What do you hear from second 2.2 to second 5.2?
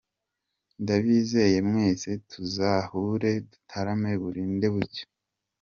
tuzahure dutarame burinde bucya.